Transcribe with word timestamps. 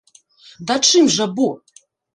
Да 0.71 0.79
чым 0.89 1.13
жа 1.19 1.31
бо?! 1.39 1.49